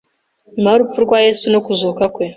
[0.53, 2.25] nyuma y’urupfu rwa Yesu no kuzuka kwe